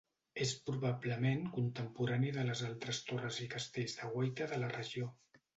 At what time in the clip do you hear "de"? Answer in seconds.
2.39-2.47, 4.01-4.11, 4.55-4.63